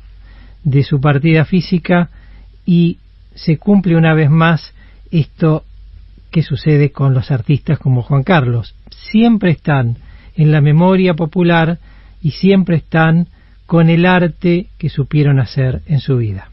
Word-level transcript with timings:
de 0.65 0.85
su 0.85 1.03
partida 1.03 1.45
física 1.45 2.09
y 2.65 2.97
se 3.35 3.59
cumple 3.59 3.95
una 3.95 4.15
vez 4.15 4.31
más 4.31 4.73
esto 5.11 5.65
que 6.31 6.43
sucede 6.43 6.93
con 6.93 7.13
los 7.13 7.31
artistas 7.31 7.79
como 7.79 8.01
Juan 8.01 8.23
Carlos. 8.23 8.75
Siempre 8.89 9.51
están 9.51 9.99
en 10.37 10.53
la 10.53 10.61
memoria 10.61 11.15
popular 11.15 11.79
y 12.23 12.33
siempre 12.33 12.77
están 12.77 13.29
con 13.67 13.89
el 13.89 14.07
arte 14.07 14.69
que 14.79 14.89
supieron 14.89 15.41
hacer 15.41 15.83
en 15.87 16.01
su 16.01 16.17
vida. 16.17 16.52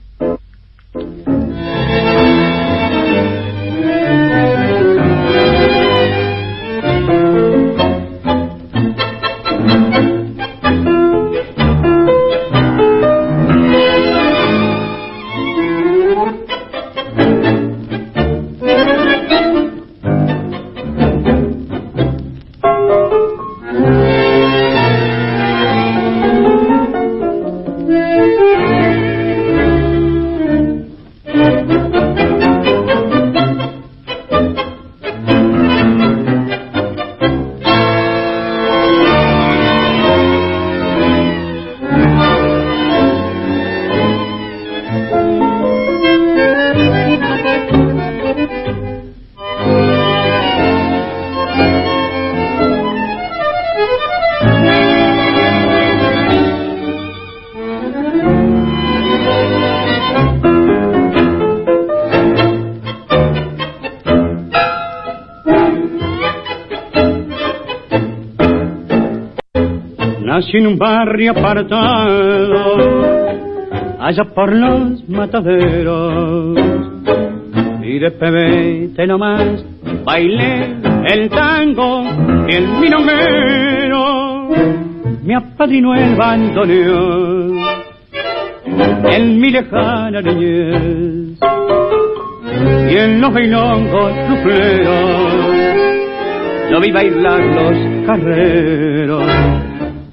Nací 70.50 70.58
en 70.58 70.66
un 70.66 70.80
barrio 70.80 71.30
apartado, 71.30 72.56
allá 74.00 74.24
por 74.34 74.52
los 74.52 75.08
mataderos, 75.08 76.58
y 77.84 78.00
de 78.00 78.10
pebete 78.10 79.06
nomás 79.06 79.64
bailé 80.04 80.76
el 81.06 81.30
tango 81.30 82.02
y 82.48 82.56
el 82.56 82.68
milonguero, 82.68 84.50
me 85.24 85.36
apadrinó 85.36 85.94
el 85.94 86.16
bandoneón 86.16 87.60
en 89.12 89.40
mi 89.40 89.52
lejana 89.52 90.20
niñez, 90.20 91.38
y 92.90 92.98
en 92.98 93.22
los 93.22 93.32
bailongos 93.32 94.14
sufleros, 94.30 95.44
yo 96.72 96.80
vi 96.82 96.92
bailar 96.92 97.40
los 97.40 98.08
carreros 98.08 99.69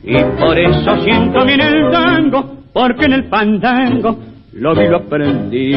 y 0.06 0.16
por 0.38 0.56
eso 0.56 1.02
siento 1.02 1.44
bien 1.44 1.60
el 1.60 1.90
tango, 1.90 2.58
porque 2.72 3.06
en 3.06 3.12
el 3.12 3.24
pandango 3.24 4.16
lo 4.52 4.74
vi 4.74 4.86
lo 4.86 4.98
aprendí. 4.98 5.72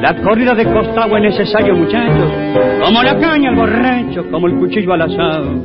La 0.00 0.14
corrida 0.22 0.54
de 0.54 0.64
costado 0.64 1.16
es 1.16 1.22
necesario, 1.22 1.74
muchachos, 1.74 2.30
como 2.84 3.02
la 3.02 3.18
caña 3.18 3.50
al 3.50 3.56
borracho, 3.56 4.30
como 4.30 4.46
el 4.46 4.56
cuchillo 4.58 4.92
al 4.92 5.02
asado. 5.02 5.64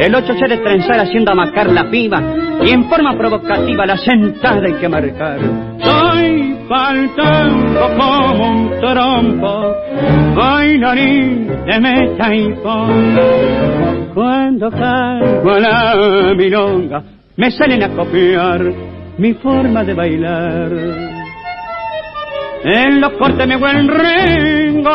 El 0.00 0.14
ocho 0.14 0.32
se 0.34 0.48
de 0.48 0.56
trenzar 0.56 0.98
haciendo 0.98 1.32
amacar 1.32 1.70
la 1.70 1.90
piba, 1.90 2.22
y 2.64 2.70
en 2.70 2.88
forma 2.88 3.18
provocativa 3.18 3.84
la 3.84 3.98
sentada 3.98 4.62
hay 4.64 4.72
que 4.72 4.88
marcar. 4.88 5.38
Soy 5.78 6.56
faltando 6.66 7.80
como 7.98 8.48
un 8.48 8.70
trompo, 8.80 9.74
bailarín 10.34 11.48
de 11.66 11.80
meta 11.80 12.34
y. 12.34 12.50
Cuando 14.14 14.70
caigo 14.70 15.50
a 15.50 15.60
la 15.60 16.34
milonga, 16.34 17.02
me 17.36 17.50
salen 17.50 17.82
a 17.82 17.90
copiar 17.90 18.72
mi 19.18 19.34
forma 19.34 19.84
de 19.84 19.92
bailar. 19.92 20.72
En 22.64 23.02
los 23.02 23.12
cortes 23.18 23.46
me 23.46 23.56
buen 23.56 23.86
rengo 23.86 24.90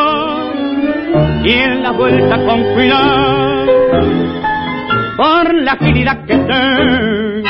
y 1.44 1.52
en 1.52 1.84
la 1.84 1.92
vuelta 1.92 2.44
con 2.44 2.64
cuidado 2.74 3.55
por 5.18 5.54
la 5.54 5.74
agilidad 5.74 6.26
que 6.26 6.36
tengo 6.36 7.46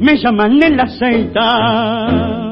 me 0.00 0.16
llaman 0.16 0.62
el 0.62 0.80
aceita. 0.80 2.48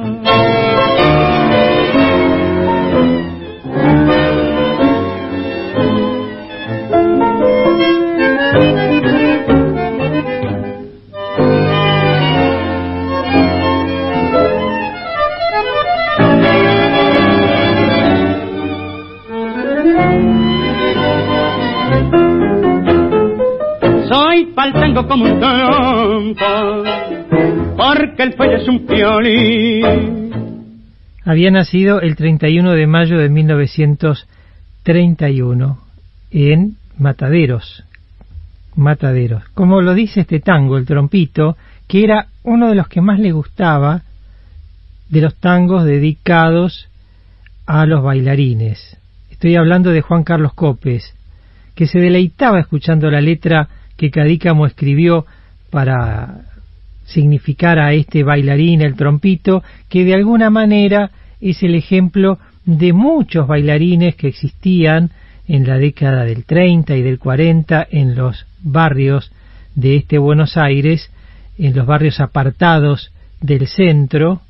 Había 31.27 31.51
nacido 31.51 32.01
el 32.01 32.15
31 32.15 32.75
de 32.75 32.87
mayo 32.87 33.19
de 33.19 33.29
1931 33.29 35.81
en 36.31 36.77
Mataderos. 36.99 37.83
Mataderos. 38.77 39.43
Como 39.53 39.83
lo 39.83 39.95
dice 39.95 40.21
este 40.21 40.39
tango, 40.39 40.79
el 40.79 40.87
trompito, 40.87 41.57
que 41.89 42.05
era 42.05 42.29
uno 42.45 42.69
de 42.69 42.77
los 42.77 42.87
que 42.87 43.01
más 43.01 43.19
le 43.19 43.33
gustaba 43.33 44.03
de 45.09 45.21
los 45.21 45.35
tangos 45.35 45.85
dedicados 45.85 46.89
a 47.67 47.87
los 47.87 48.05
bailarines. 48.05 48.97
Estoy 49.29 49.57
hablando 49.57 49.91
de 49.91 50.03
Juan 50.03 50.23
Carlos 50.23 50.55
Copes, 50.55 51.13
que 51.75 51.89
se 51.89 51.99
deleitaba 51.99 52.61
escuchando 52.61 53.11
la 53.11 53.21
letra 53.21 53.69
que 53.97 54.13
Cadícamo 54.13 54.65
escribió 54.65 55.27
para 55.71 56.43
significar 57.07 57.79
a 57.79 57.93
este 57.93 58.23
bailarín, 58.23 58.83
el 58.83 58.95
trompito, 58.95 59.63
que 59.89 60.05
de 60.05 60.15
alguna 60.15 60.51
manera 60.51 61.11
es 61.41 61.63
el 61.63 61.75
ejemplo 61.75 62.39
de 62.65 62.93
muchos 62.93 63.47
bailarines 63.47 64.17
que 64.17 64.29
existían 64.29 65.11
en 65.49 65.67
la 65.67 65.79
década 65.79 66.25
del 66.25 66.45
30 66.45 66.97
y 66.97 67.03
del 67.03 67.19
40 67.19 67.87
en 67.91 68.17
los 68.17 68.47
barrios 68.61 69.33
de 69.75 69.97
este 69.97 70.19
Buenos 70.19 70.57
Aires, 70.57 71.11
en 71.59 71.75
los 71.75 71.87
barrios 71.87 72.21
apartados 72.21 73.13
del 73.41 73.69
centro, 73.69 74.41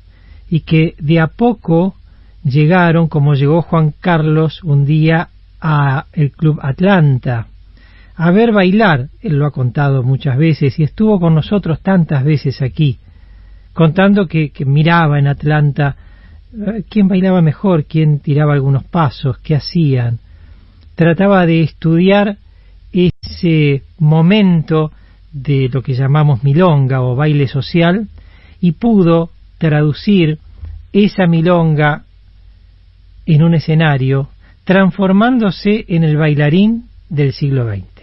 y 0.49 0.61
que 0.61 0.95
de 0.99 1.19
a 1.19 1.27
poco 1.27 1.95
llegaron, 2.43 3.07
como 3.07 3.35
llegó 3.35 3.61
Juan 3.61 3.93
Carlos 3.99 4.63
un 4.63 4.85
día 4.85 5.29
a 5.61 6.05
el 6.13 6.31
Club 6.31 6.59
Atlanta, 6.61 7.47
a 8.19 8.31
ver 8.31 8.51
bailar, 8.51 9.09
él 9.21 9.37
lo 9.37 9.45
ha 9.45 9.51
contado 9.51 10.01
muchas 10.01 10.37
veces 10.37 10.79
y 10.79 10.83
estuvo 10.83 11.19
con 11.19 11.35
nosotros 11.35 11.81
tantas 11.81 12.23
veces 12.23 12.63
aquí, 12.63 12.97
contando 13.73 14.25
que, 14.25 14.51
miraba 14.65 15.19
en 15.19 15.27
Atlanta 15.27 15.95
eh, 16.51 16.83
quién 16.89 17.07
bailaba 17.07 17.43
mejor, 17.43 17.85
quién 17.85 18.19
tiraba 18.19 18.53
algunos 18.53 18.83
pasos, 18.85 19.37
qué 19.37 19.55
hacían. 19.55 20.17
Trataba 20.95 21.45
de 21.45 21.61
estudiar 21.61 22.37
ese 22.91 23.83
momento 23.99 24.91
de 25.31 25.69
lo 25.71 25.83
que 25.83 25.93
llamamos 25.93 26.43
milonga 26.43 27.03
o 27.03 27.15
baile 27.15 27.47
social 27.47 28.07
y 28.59 28.71
pudo 28.71 29.29
traducir 29.59 30.39
esa 30.91 31.27
milonga 31.27 32.05
en 33.27 33.43
un 33.43 33.53
escenario, 33.53 34.29
transformándose 34.63 35.85
en 35.87 36.03
el 36.03 36.17
bailarín 36.17 36.85
del 37.09 37.33
siglo 37.33 37.71
XX. 37.71 37.96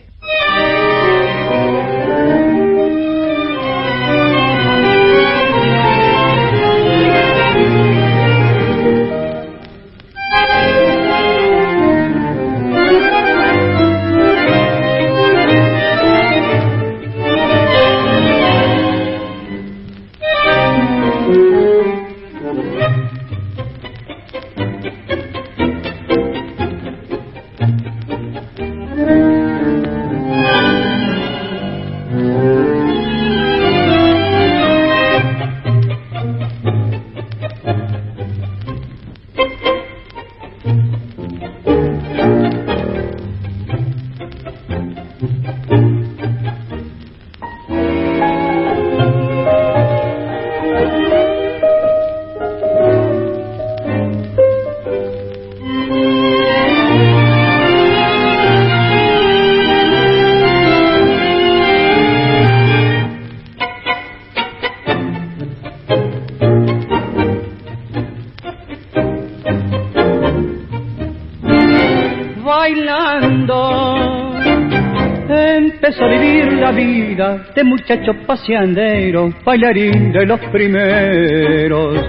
Muchacho 77.84 78.14
paseandero, 78.26 79.30
bailarín 79.44 80.10
de 80.10 80.24
los 80.24 80.40
primeros, 80.50 82.00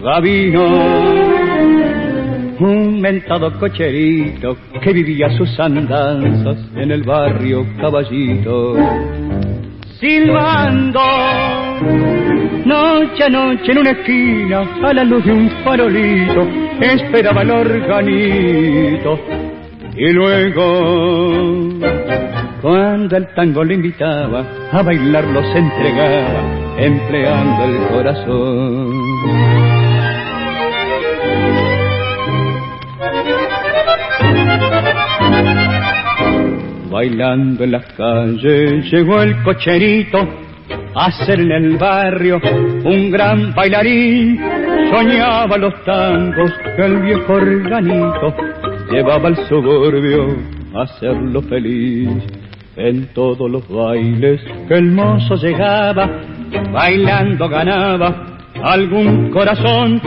Gavino, 0.00 0.64
un 2.60 3.00
mentado 3.00 3.52
cocherito 3.58 4.56
que 4.80 4.92
vivía 4.92 5.28
sus 5.36 5.58
andanzas 5.58 6.58
en 6.76 6.92
el 6.92 7.02
barrio 7.02 7.66
Caballito, 7.80 8.76
silbando 9.98 11.00
noche 12.64 13.24
a 13.24 13.28
noche 13.28 13.72
en 13.72 13.78
una 13.78 13.90
esquina 13.90 14.60
a 14.84 14.92
la 14.92 15.02
luz 15.02 15.24
de 15.24 15.32
un 15.32 15.50
farolito 15.64 16.46
esperaba 16.80 17.42
el 17.42 17.50
organito. 17.50 19.18
Y 19.96 20.12
luego 20.12 21.97
cuando 22.60 23.16
el 23.16 23.26
tango 23.34 23.62
le 23.64 23.74
invitaba 23.74 24.44
a 24.72 24.82
bailar 24.82 25.24
los 25.24 25.44
entregaba 25.54 26.58
empleando 26.78 27.64
el 27.64 27.88
corazón. 27.88 28.92
Bailando 36.90 37.64
en 37.64 37.72
las 37.72 37.84
calles 37.92 38.90
llegó 38.90 39.22
el 39.22 39.42
cocherito 39.42 40.18
a 40.94 41.12
ser 41.24 41.40
en 41.40 41.52
el 41.52 41.76
barrio 41.76 42.40
un 42.84 43.10
gran 43.10 43.54
bailarín. 43.54 44.40
Soñaba 44.90 45.56
los 45.58 45.84
tangos 45.84 46.50
que 46.76 46.82
el 46.82 46.98
viejo 47.02 47.34
organito 47.34 48.34
llevaba 48.90 49.28
al 49.28 49.36
suburbio 49.48 50.36
a 50.74 50.82
hacerlo 50.82 51.42
feliz 51.42 52.37
en 52.78 53.08
todos 53.12 53.50
los 53.50 53.68
bailes 53.68 54.40
que 54.68 54.74
el 54.74 54.92
mozo 54.92 55.34
llegaba, 55.36 56.08
bailando 56.72 57.48
ganaba 57.48 58.26
algún 58.62 59.30
corazón, 59.30 60.00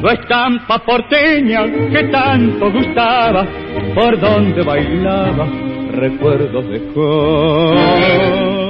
su 0.00 0.08
estampa 0.08 0.78
porteña 0.78 1.64
que 1.90 2.04
tanto 2.04 2.72
gustaba, 2.72 3.46
por 3.94 4.18
donde 4.20 4.62
bailaba, 4.62 5.46
recuerdos 5.92 6.68
dejó. 6.68 8.69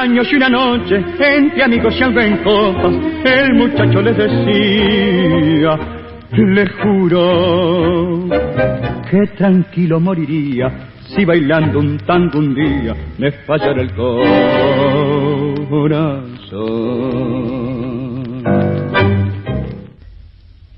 Años 0.00 0.26
y 0.30 0.36
una 0.36 0.48
noche 0.48 0.96
entre 1.18 1.62
amigos 1.64 1.94
y 1.98 2.02
algo 2.02 2.20
en 2.20 2.36
copas. 2.38 2.94
El 3.24 3.54
muchacho 3.54 4.02
les 4.02 4.16
decía, 4.16 5.78
le 6.32 6.66
juro 6.82 8.28
que 9.10 9.26
tranquilo 9.36 10.00
moriría 10.00 10.90
si 11.14 11.24
bailando 11.24 11.78
un 11.78 11.98
tango 11.98 12.38
un 12.38 12.54
día 12.54 12.94
me 13.18 13.30
fallara 13.32 13.80
el 13.80 13.94
corazón. 15.68 16.16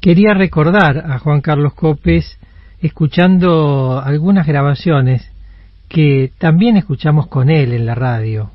Quería 0.00 0.34
recordar 0.34 0.98
a 0.98 1.18
Juan 1.18 1.40
Carlos 1.40 1.74
Copes 1.74 2.38
escuchando 2.80 4.00
algunas 4.00 4.46
grabaciones 4.46 5.32
que 5.88 6.30
también 6.38 6.76
escuchamos 6.76 7.26
con 7.26 7.50
él 7.50 7.72
en 7.72 7.86
la 7.86 7.94
radio, 7.94 8.50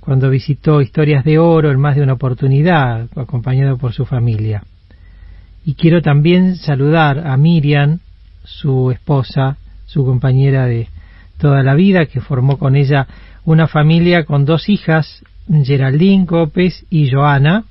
cuando 0.00 0.30
visitó 0.30 0.80
Historias 0.80 1.24
de 1.24 1.38
Oro 1.38 1.70
en 1.70 1.78
más 1.78 1.96
de 1.96 2.02
una 2.02 2.14
oportunidad, 2.14 3.06
acompañado 3.16 3.76
por 3.76 3.92
su 3.92 4.06
familia. 4.06 4.64
Y 5.64 5.74
quiero 5.74 6.00
también 6.02 6.56
saludar 6.56 7.26
a 7.26 7.36
Miriam, 7.36 8.00
su 8.44 8.90
esposa, 8.90 9.58
su 9.86 10.04
compañera 10.04 10.66
de 10.66 10.88
toda 11.38 11.62
la 11.62 11.74
vida, 11.74 12.06
que 12.06 12.20
formó 12.20 12.58
con 12.58 12.76
ella 12.76 13.06
una 13.44 13.68
familia 13.68 14.24
con 14.24 14.44
dos 14.44 14.68
hijas, 14.68 15.22
Geraldine 15.48 16.26
Copes 16.26 16.86
y 16.90 17.10
Joana, 17.10 17.64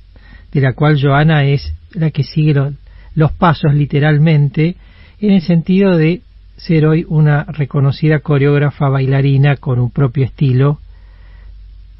de 0.52 0.60
la 0.60 0.74
cual 0.74 1.00
Joana 1.00 1.44
es 1.44 1.74
la 1.92 2.10
que 2.10 2.22
sigue 2.22 2.72
los 3.14 3.32
pasos 3.32 3.74
literalmente, 3.74 4.76
en 5.20 5.32
el 5.32 5.42
sentido 5.42 5.96
de 5.96 6.22
ser 6.56 6.86
hoy 6.86 7.04
una 7.08 7.44
reconocida 7.44 8.20
coreógrafa 8.20 8.88
bailarina 8.88 9.56
con 9.56 9.78
un 9.78 9.90
propio 9.90 10.24
estilo, 10.24 10.78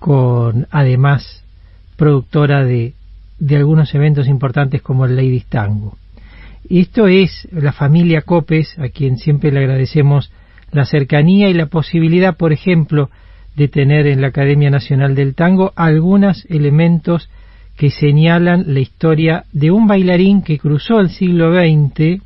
con 0.01 0.67
además 0.71 1.45
productora 1.97 2.65
de, 2.65 2.95
de 3.39 3.57
algunos 3.57 3.95
eventos 3.95 4.27
importantes 4.27 4.83
como 4.83 5.05
el 5.05 5.15
Ladies 5.15 5.47
Tango. 5.47 5.97
esto 6.69 7.07
es 7.07 7.47
la 7.53 7.73
familia 7.73 8.23
Copes, 8.23 8.79
a 8.79 8.89
quien 8.89 9.19
siempre 9.19 9.53
le 9.53 9.61
agradecemos 9.61 10.33
la 10.73 10.87
cercanía 10.87 11.49
y 11.51 11.55
la 11.55 11.67
posibilidad, 11.67 12.37
por 12.37 12.53
ejemplo, 12.53 13.11
de 13.57 13.69
tener 13.69 14.07
en 14.07 14.23
la 14.23 14.29
Academia 14.29 14.71
Nacional 14.71 15.15
del 15.15 15.35
Tango 15.35 15.73
algunos 15.77 16.47
elementos 16.49 17.29
que 17.77 17.91
señalan 17.91 18.73
la 18.73 18.81
historia 18.81 19.45
de 19.53 19.71
un 19.71 19.87
bailarín 19.87 20.43
que 20.43 20.59
cruzó 20.59 20.99
el 21.01 21.11
siglo 21.11 21.53
XX 21.53 22.23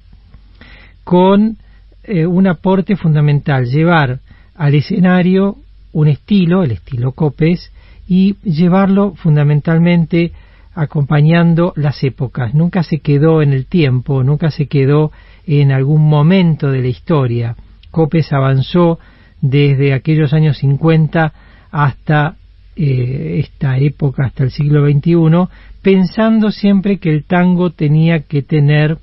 con 1.02 1.56
eh, 2.04 2.26
un 2.26 2.46
aporte 2.46 2.96
fundamental, 2.96 3.64
llevar 3.64 4.20
al 4.54 4.74
escenario 4.74 5.56
un 5.94 6.08
estilo, 6.08 6.62
el 6.62 6.72
estilo 6.72 7.12
Copes, 7.12 7.72
y 8.06 8.36
llevarlo 8.42 9.14
fundamentalmente 9.14 10.32
acompañando 10.74 11.72
las 11.76 12.02
épocas. 12.02 12.52
Nunca 12.52 12.82
se 12.82 12.98
quedó 12.98 13.40
en 13.40 13.52
el 13.52 13.66
tiempo, 13.66 14.22
nunca 14.22 14.50
se 14.50 14.66
quedó 14.66 15.12
en 15.46 15.72
algún 15.72 16.06
momento 16.08 16.70
de 16.70 16.82
la 16.82 16.88
historia. 16.88 17.56
Copes 17.90 18.32
avanzó 18.32 18.98
desde 19.40 19.94
aquellos 19.94 20.32
años 20.32 20.58
50 20.58 21.32
hasta 21.70 22.36
eh, 22.76 23.40
esta 23.44 23.78
época, 23.78 24.26
hasta 24.26 24.44
el 24.44 24.50
siglo 24.50 24.84
XXI, 24.84 25.48
pensando 25.80 26.50
siempre 26.50 26.98
que 26.98 27.10
el 27.10 27.24
tango 27.24 27.70
tenía 27.70 28.20
que 28.20 28.42
tener 28.42 28.98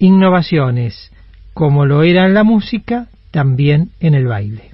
innovaciones, 0.00 1.12
como 1.54 1.86
lo 1.86 2.02
era 2.02 2.26
en 2.26 2.34
la 2.34 2.42
música, 2.42 3.08
también 3.30 3.90
en 4.00 4.14
el 4.14 4.26
baile. 4.26 4.70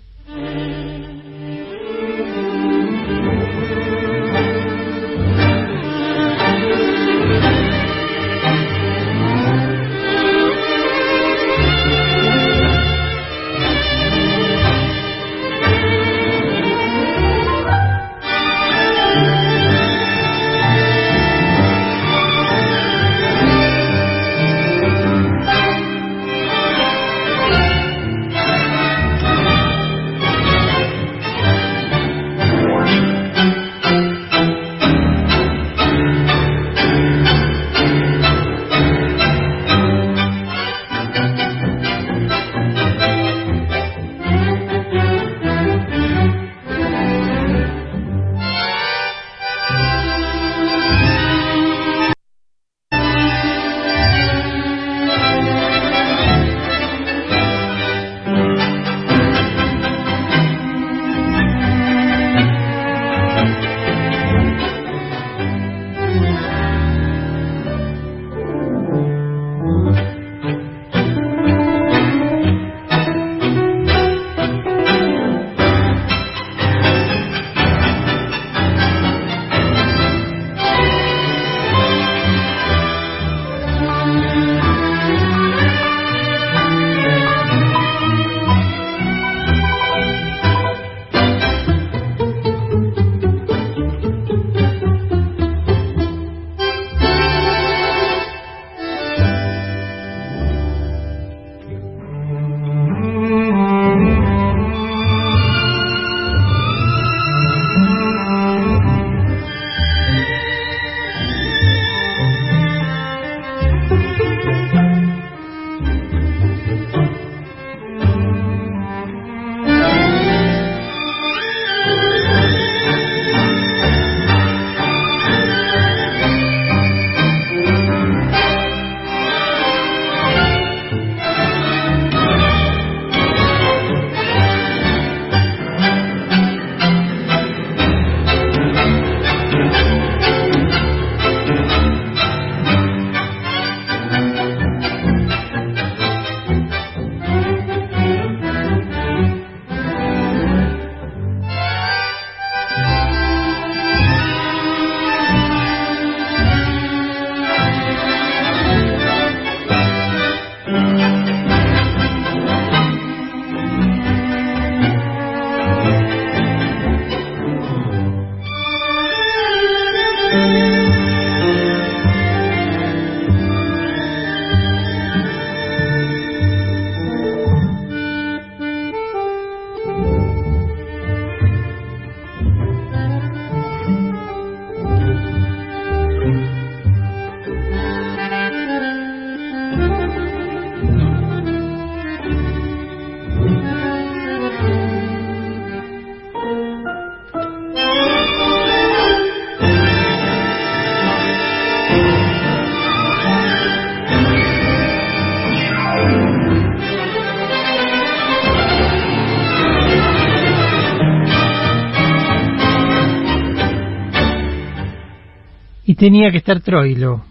Tenía 216.04 216.30
que 216.30 216.36
estar 216.36 216.60
Troilo 216.60 217.24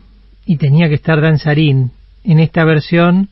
y 0.47 0.57
tenía 0.57 0.89
que 0.89 0.95
estar 0.95 1.21
Danzarín 1.21 1.91
en 2.23 2.39
esta 2.39 2.65
versión 2.65 3.29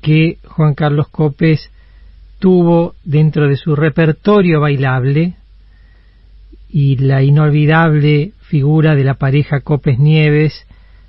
que 0.00 0.38
Juan 0.42 0.72
Carlos 0.72 1.08
Copes 1.08 1.70
tuvo 2.38 2.94
dentro 3.04 3.46
de 3.46 3.58
su 3.58 3.76
repertorio 3.76 4.60
bailable 4.60 5.34
y 6.70 6.96
la 6.96 7.22
inolvidable 7.22 8.32
figura 8.40 8.94
de 8.94 9.04
la 9.04 9.16
pareja 9.16 9.60
Copes 9.60 9.98
Nieves 9.98 10.66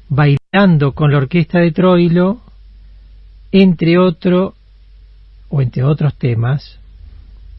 bailando 0.10 0.92
con 0.92 1.14
la 1.14 1.20
orquesta 1.20 1.60
de 1.60 1.72
Troilo 1.72 2.42
entre 3.54 3.98
otro 3.98 4.54
o 5.48 5.62
entre 5.62 5.84
otros 5.84 6.14
temas 6.18 6.78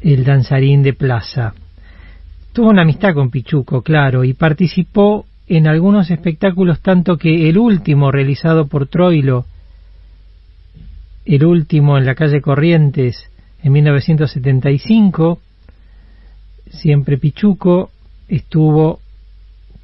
el 0.03 0.25
danzarín 0.25 0.83
de 0.83 0.93
plaza. 0.93 1.55
Tuvo 2.53 2.69
una 2.69 2.83
amistad 2.83 3.15
con 3.15 3.31
Pichuco 3.31 3.81
claro 3.81 4.25
y 4.25 4.35
participó 4.35 5.25
en 5.49 5.67
algunos 5.69 6.11
espectáculos 6.11 6.81
tanto 6.81 7.17
que 7.17 7.49
el 7.49 7.59
último 7.59 8.11
realizado 8.11 8.67
por 8.67 8.88
Troilo, 8.88 9.45
el 11.25 11.45
último 11.45 11.99
en 11.99 12.07
la 12.07 12.15
calle 12.15 12.41
Corrientes 12.41 13.31
en 13.62 13.73
1975, 13.73 15.41
siempre 16.71 17.19
Pichuco 17.19 17.91
estuvo 18.29 19.00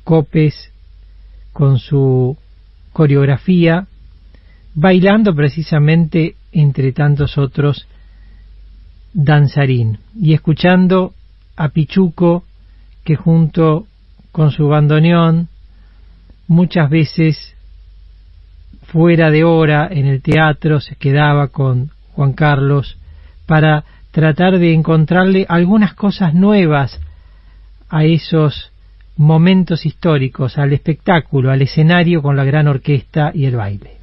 Copes 0.04 0.72
con 1.52 1.78
su 1.78 2.36
coreografía 2.92 3.86
bailando 4.74 5.34
precisamente 5.34 6.34
entre 6.50 6.92
tantos 6.92 7.38
otros 7.38 7.86
danzarín 9.12 9.98
y 10.18 10.32
escuchando 10.34 11.12
a 11.56 11.68
Pichuco 11.68 12.44
que 13.04 13.16
junto 13.16 13.86
con 14.32 14.50
su 14.50 14.66
bandoneón 14.66 15.48
muchas 16.46 16.90
veces 16.90 17.56
fuera 18.84 19.30
de 19.30 19.44
hora 19.44 19.88
en 19.90 20.06
el 20.06 20.22
teatro 20.22 20.80
se 20.80 20.96
quedaba 20.96 21.48
con 21.48 21.90
Juan 22.12 22.32
Carlos 22.32 22.98
para 23.46 23.84
tratar 24.10 24.58
de 24.58 24.74
encontrarle 24.74 25.46
algunas 25.48 25.94
cosas 25.94 26.34
nuevas 26.34 27.00
a 27.88 28.04
esos 28.04 28.72
momentos 29.16 29.86
históricos, 29.86 30.58
al 30.58 30.72
espectáculo, 30.72 31.50
al 31.50 31.62
escenario 31.62 32.22
con 32.22 32.36
la 32.36 32.44
gran 32.44 32.68
orquesta 32.68 33.30
y 33.34 33.46
el 33.46 33.56
baile. 33.56 34.01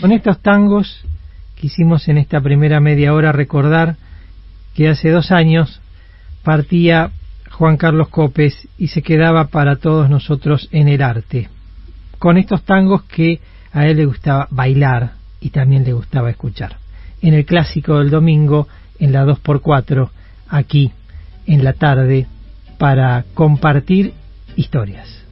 Con 0.00 0.12
estos 0.12 0.40
tangos 0.40 1.04
quisimos 1.56 2.08
en 2.08 2.16
esta 2.16 2.40
primera 2.40 2.80
media 2.80 3.12
hora 3.12 3.32
recordar 3.32 3.96
que 4.74 4.88
hace 4.88 5.10
dos 5.10 5.30
años 5.30 5.82
partía 6.42 7.10
Juan 7.50 7.76
Carlos 7.76 8.08
Copes 8.08 8.66
y 8.78 8.88
se 8.88 9.02
quedaba 9.02 9.48
para 9.48 9.76
todos 9.76 10.08
nosotros 10.08 10.70
en 10.72 10.88
el 10.88 11.02
arte, 11.02 11.50
con 12.18 12.38
estos 12.38 12.62
tangos 12.62 13.02
que 13.02 13.40
a 13.72 13.88
él 13.88 13.98
le 13.98 14.06
gustaba 14.06 14.48
bailar 14.50 15.12
y 15.38 15.50
también 15.50 15.84
le 15.84 15.92
gustaba 15.92 16.30
escuchar. 16.30 16.78
En 17.20 17.34
el 17.34 17.44
clásico 17.44 17.98
del 17.98 18.08
domingo, 18.08 18.68
en 18.98 19.12
la 19.12 19.26
2x4, 19.26 20.08
aquí, 20.48 20.92
en 21.46 21.62
la 21.62 21.74
tarde, 21.74 22.26
para 22.78 23.26
compartir 23.34 24.14
historias. 24.56 25.26